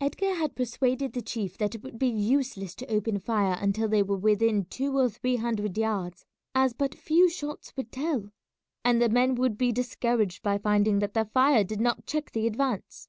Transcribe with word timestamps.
Edgar 0.00 0.34
had 0.34 0.56
persuaded 0.56 1.12
the 1.12 1.22
chief 1.22 1.56
that 1.58 1.76
it 1.76 1.84
would 1.84 1.96
be 1.96 2.08
useless 2.08 2.74
to 2.74 2.90
open 2.92 3.20
fire 3.20 3.56
until 3.60 3.86
they 3.86 4.02
were 4.02 4.16
within 4.16 4.64
two 4.64 4.98
or 4.98 5.08
three 5.08 5.36
hundred 5.36 5.78
yards, 5.78 6.26
as 6.56 6.72
but 6.74 6.92
few 6.92 7.28
shots 7.30 7.72
would 7.76 7.92
tell, 7.92 8.32
and 8.84 9.00
the 9.00 9.08
men 9.08 9.36
would 9.36 9.56
be 9.56 9.70
discouraged 9.70 10.42
by 10.42 10.58
finding 10.58 10.98
that 10.98 11.14
their 11.14 11.26
fire 11.26 11.62
did 11.62 11.80
not 11.80 12.04
check 12.04 12.32
the 12.32 12.48
advance. 12.48 13.08